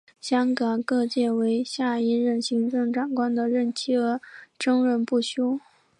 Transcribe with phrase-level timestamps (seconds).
[0.19, 4.19] 香港各界为下一任行政长官的任期而
[4.57, 5.59] 争论不休。